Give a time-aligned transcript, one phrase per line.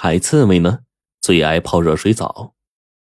[0.00, 0.78] 海刺猬呢，
[1.20, 2.54] 最爱泡热水澡。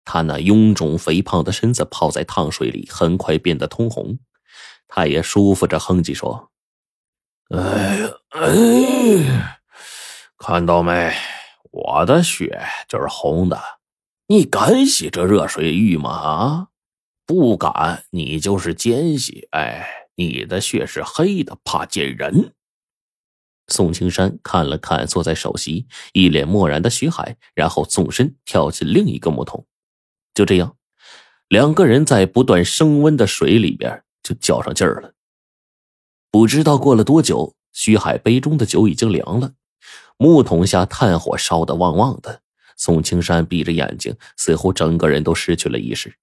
[0.05, 4.19] 他那臃肿肥胖的身子泡在烫水里，很快变得通红。
[4.87, 6.51] 他也舒服着哼唧说
[7.49, 9.61] ：“哎呀，哎，
[10.37, 11.11] 看到没？
[11.71, 13.59] 我的血就是红的。
[14.27, 16.11] 你敢洗这热水浴吗？
[16.11, 16.67] 啊，
[17.25, 19.47] 不敢，你就是奸细。
[19.49, 22.53] 哎，你的血是黑的，怕见人。”
[23.67, 29.65] 宋青山看了看坐在首席、一脸漠然的徐海，然后纵身跳进另一个木桶。
[30.33, 30.75] 就这样，
[31.47, 35.13] 两个人在不断升温的水里边就较上劲儿了。
[36.29, 39.53] 不知道过了多久，徐海杯中的酒已经凉了，
[40.17, 42.41] 木桶下炭火烧得旺旺的。
[42.75, 46.13] 宋青山闭着眼睛，似乎整个人都失去了意识。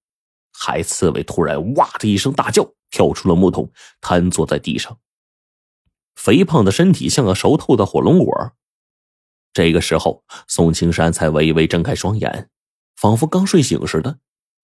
[0.53, 4.95] 海刺猬突然哇的一声大叫，跳出了木桶，瘫坐在地上。
[6.15, 8.53] 肥胖的身体像个熟透的火龙果。
[9.53, 12.49] 这个时候，宋青山才微微睁开双眼。
[12.95, 14.19] 仿佛刚睡醒似的，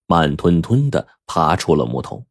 [0.06, 2.28] 慢吞吞的爬出了木桶。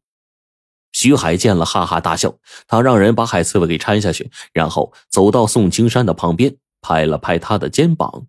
[0.93, 2.37] 徐海见了，哈哈大笑。
[2.65, 8.27] 他让人把海刺猬给搀下去，然后走到宋青山的旁边，拍了拍他的肩膀：“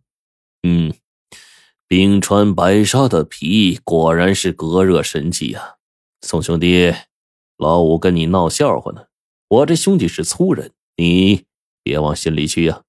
[0.67, 0.93] 嗯，
[1.87, 5.77] 冰川白鲨的皮果然是隔热神器呀，
[6.21, 6.93] 宋兄弟，
[7.57, 9.05] 老五跟你闹笑话呢。
[9.49, 11.47] 我这兄弟是粗人，你
[11.83, 12.83] 别往心里去呀。”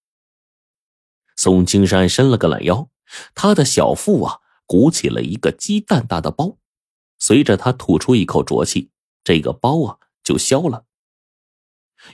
[1.38, 2.89] 宋青山伸了个懒腰，
[3.33, 4.39] 他的小腹啊。
[4.71, 6.59] 鼓起了一个鸡蛋大的包，
[7.17, 8.91] 随着他吐出一口浊气，
[9.23, 10.85] 这个包啊就消了。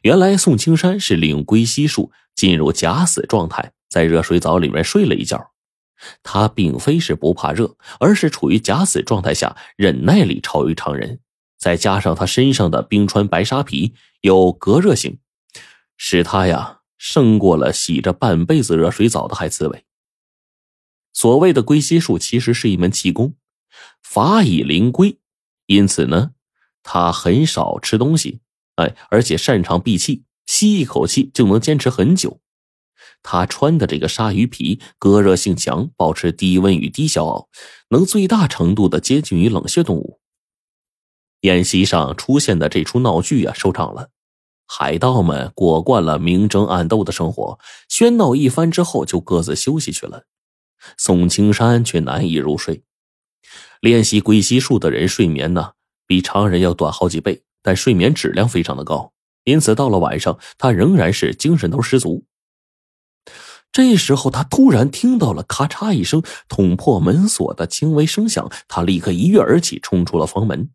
[0.03, 5.51] 原来宋青山是利用龟息术进入假死状态，在热水澡里面睡了一觉。
[6.23, 11.19] 他并非是不怕热，而是处于假死状态下忍耐力超于常人，
[11.57, 15.19] 再加上他身上的冰川白沙皮有隔热性，
[15.97, 19.85] 使他呀胜过了洗着半辈子热水澡的海刺猬。
[21.13, 23.35] 所谓的龟息术其实是一门气功，
[24.01, 25.17] 法以灵龟，
[25.67, 26.31] 因此呢，
[26.83, 28.41] 他很少吃东西，
[28.75, 32.41] 哎，而且擅长闭气，吸一口气就能坚持很久。
[33.23, 37.49] 他穿的这个鲨鱼皮隔热性强，保持低温与低消耗，
[37.89, 40.19] 能最大程度的接近于冷血动物。
[41.41, 44.09] 演习上出现的这出闹剧啊，收场了，
[44.67, 47.59] 海盗们过惯了明争暗斗的生活，
[47.89, 50.25] 喧闹一番之后，就各自休息去了。
[50.97, 52.83] 宋青山却难以入睡。
[53.81, 55.73] 练习龟息术的人睡眠呢，
[56.07, 62.25] 比常人要短好几倍，但睡眠质量非常的高，因此到了晚上，他仍然是精神头十足。
[63.71, 70.69] 这时候，他突然听到了咔嚓一声捅破门锁的轻微声响，他立刻一跃而起，冲出了房门。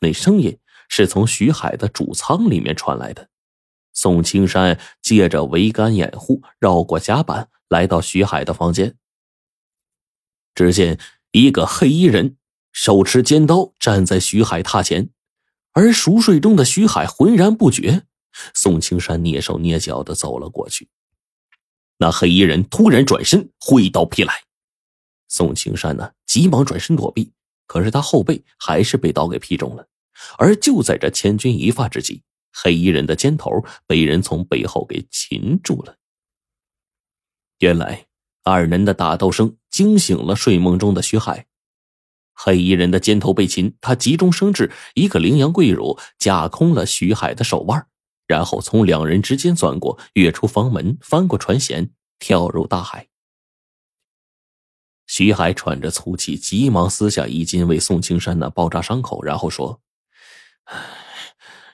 [0.00, 0.58] 那声音
[0.88, 3.28] 是从徐海的主舱里面传来的。
[3.92, 8.96] 宋青山借着桅杆掩护，绕过甲板，来到徐海的房间。
[10.54, 10.98] 只见
[11.32, 12.36] 一个黑衣人
[12.72, 15.10] 手持尖刀站在徐海榻前，
[15.72, 18.06] 而熟睡中的徐海浑然不觉。
[18.52, 20.90] 宋青山蹑手蹑脚的走了过去，
[21.96, 24.44] 那黑衣人突然转身挥刀劈来，
[25.26, 27.32] 宋青山呢急忙转身躲避，
[27.66, 29.88] 可是他后背还是被刀给劈中了。
[30.38, 32.22] 而就在这千钧一发之际，
[32.52, 35.96] 黑衣人的肩头被人从背后给擒住了。
[37.58, 38.06] 原来。
[38.48, 41.48] 二人的打斗声惊醒了睡梦中的徐海，
[42.32, 47.88] 黑衣人的肩头被擒，他急中生智，一个羚羊跪乳架空了徐海的手腕，
[48.28, 51.90] 然后从两人之间钻过，跃出房门，翻过船舷，
[52.20, 53.08] 跳入大海。
[55.08, 59.80] 徐海喘着粗气，急忙撕下衣襟为宋青山那包扎伤口，然后说：“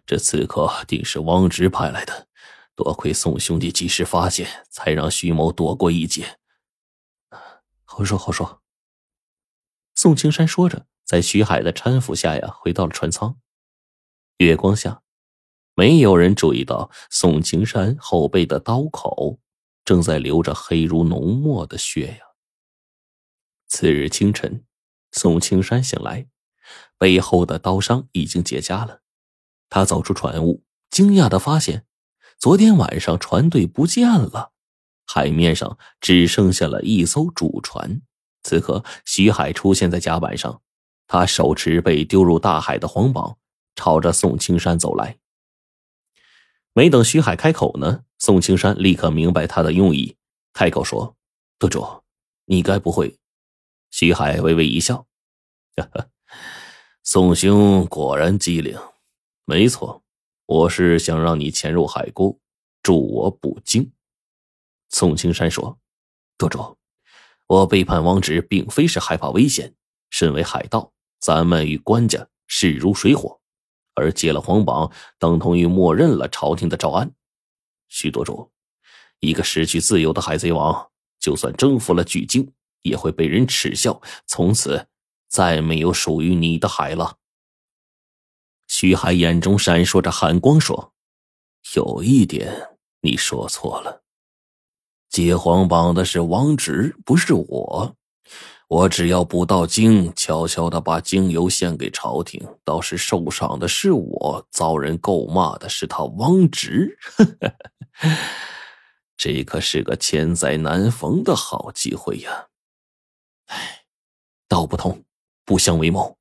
[0.05, 2.29] 这刺客定是汪直派来的，
[2.75, 6.39] 多亏宋兄弟及时发现，才让徐某躲过一劫。”
[7.85, 8.63] 好说好说。
[9.95, 13.39] 宋青山说着，在徐海的搀扶下呀，回到了船舱。
[14.39, 15.03] 月光下，
[15.75, 19.39] 没有人注意到宋青山后背的刀口
[19.85, 22.25] 正在流着黑如浓墨的血呀。
[23.69, 24.65] 次日清晨，
[25.13, 26.27] 宋青山醒来，
[27.03, 29.01] 背后的刀伤已经结痂了。
[29.69, 31.85] 他走出船坞，惊讶的发现，
[32.39, 34.53] 昨天晚上船队不见了。
[35.05, 38.03] 海面上只剩下了一艘主船。
[38.45, 40.63] 此刻，徐海出现在甲板上，
[41.09, 43.37] 他手持被丢入大海的黄榜，
[43.75, 45.19] 朝着宋青山走来。
[46.73, 50.17] 没等徐海开口呢，宋青山立刻明白他的用意，
[50.53, 51.17] 开口说
[51.59, 51.85] ：“舵主，
[52.45, 53.19] 你该不会？”
[53.91, 55.09] 徐海微微一笑
[55.75, 56.07] ：“哈哈，
[57.05, 58.79] 宋兄果然机灵。
[59.45, 60.05] 没错，
[60.47, 62.39] 我是想让你潜入海沟，
[62.81, 63.91] 助我捕鲸。”
[64.89, 65.81] 宋青山说
[66.39, 66.79] ：“舵主，
[67.49, 69.75] 我背叛王直，并非是害怕危险。
[70.11, 73.41] 身为海盗，咱们与官家势如水火，
[73.95, 77.13] 而接了皇榜，等同于默认了朝廷的诏安。
[77.89, 78.53] 徐多主，
[79.19, 82.53] 一个失去自由的海贼王，就算征服了巨鲸，
[82.83, 84.87] 也会被人耻笑，从此
[85.33, 87.17] 再没有属于你的海了。
[88.69, 90.93] 徐海眼中闪烁着寒光，说
[91.75, 94.03] ：“有一点你说错了，
[95.09, 97.97] 接皇榜的是王直，不是我。
[98.69, 106.99] 我只要不到京，悄悄的把精油献给朝廷，倒是受伤的是我，遭人诟骂的是他王直。
[109.17, 112.49] 这可是个千载难逢的好机会呀！
[113.47, 113.85] 哎，
[114.47, 115.05] 道不同，
[115.45, 116.19] 不相为谋。”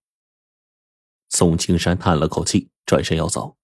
[1.29, 3.57] 宋青山叹了口气，转身要走。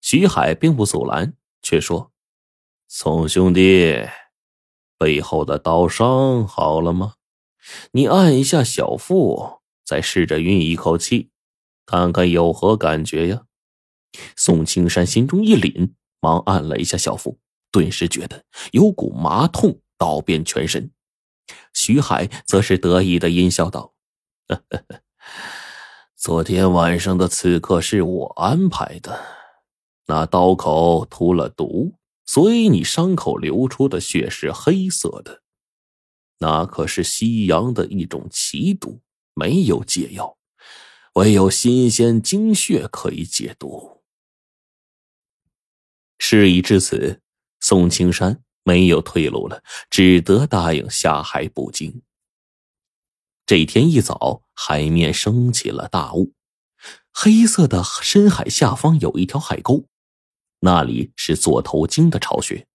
[0.00, 2.12] 徐海并不阻拦，却说
[2.88, 4.06] ：“宋兄弟，
[4.98, 7.14] 背后的刀伤好了吗？
[7.92, 11.30] 你按一下小腹，再试着运一口气，
[11.86, 13.46] 看看有何感觉呀？”
[14.36, 17.38] 宋青山心中一凛，忙按了一下小腹，
[17.70, 20.92] 顿时觉得有股麻痛倒遍全身。
[21.72, 23.92] 徐海则是得意的阴笑道：“。”
[24.48, 25.00] 呵呵呵
[26.16, 29.24] 昨天晚上的刺客是我安排的，
[30.06, 31.94] 那刀口涂了毒，
[32.26, 35.42] 所以你伤口流出的血是黑色的。
[36.38, 39.00] 那可是西洋的一种奇毒，
[39.34, 40.36] 没有解药，
[41.14, 44.02] 唯有新鲜精血可以解毒。
[46.18, 47.20] 事已至此，
[47.60, 52.02] 宋青山没有退路了，只得答应下海捕鲸。
[53.46, 56.32] 这天一早，海面升起了大雾，
[57.12, 59.84] 黑色的深海下方有一条海沟，
[60.60, 62.66] 那里是座头鲸的巢穴。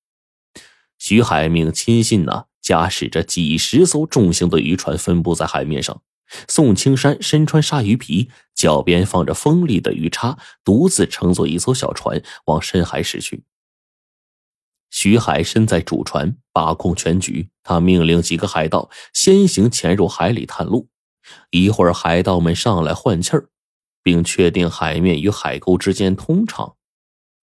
[0.99, 6.03] 徐海命亲信呢，驾驶着几十艘重型的渔船分布在海面上。
[6.47, 13.43] 宋青山身穿鲨鱼皮，脚边放着锋利的鱼叉，独自乘坐一艘小船往深海驶去。
[14.89, 17.49] 徐海身在主船，把控全局。
[17.63, 20.89] 他命令几个海盗先行潜入海里探路，
[21.51, 23.49] 一会儿海盗们上来换气儿，
[24.01, 26.75] 并确定海面与海沟之间通畅，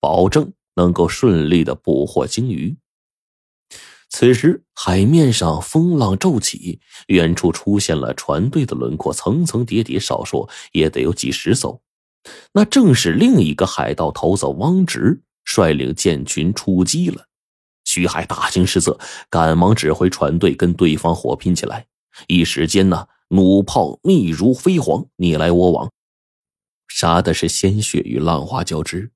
[0.01, 2.77] 保证能够顺利的捕获鲸鱼。
[4.09, 11.81] 此时海面上风浪骤起，远处出现了船队的轮廓，层层叠叠，少说也得有几十艘。
[12.53, 17.26] 那正是另一个海盗头子汪直率领舰群出击了。
[17.97, 18.99] 徐海大惊失色，
[19.31, 21.87] 赶忙指挥船队跟对方火拼起来。
[22.27, 25.91] 一时间呢，弩炮密如飞蝗，你来我往，
[26.89, 29.13] 杀的是鲜血与浪花交织。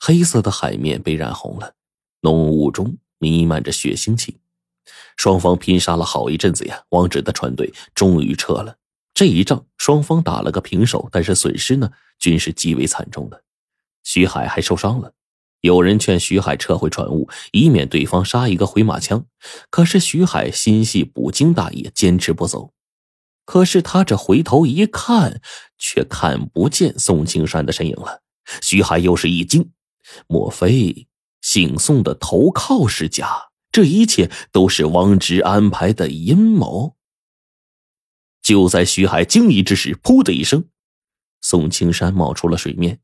[0.00, 1.74] 黑色的海面被染红了，
[2.22, 4.38] 浓雾中弥漫着血腥气。
[5.16, 8.76] 双方拼杀了好一阵子呀，王直的船队终于撤了。
[9.14, 11.88] 这一仗双方打了个平手，但是损失呢，
[12.18, 13.44] 均是极为惨重的。
[14.02, 15.12] 徐海还受伤了。
[15.64, 19.24] 有人劝徐海撤回船坞，以免对方杀一个回马枪。
[19.70, 22.74] 可是徐海心系捕鲸大业，坚持不走。
[23.46, 25.40] 可是他这回头一看，
[25.78, 28.20] 却看不见宋青山的身影了。
[28.60, 29.70] 徐海又是一惊，
[30.26, 31.08] 莫非
[31.40, 33.48] 姓宋的投靠是假？
[33.72, 36.94] 这一切都是王直安排的阴谋。
[38.42, 40.66] 就在徐海惊疑之时，噗的一声，
[41.40, 43.00] 宋青山冒出了水面，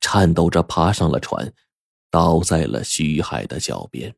[0.00, 1.52] 颤抖着爬上了船。
[2.14, 4.14] 倒在了徐海的脚边。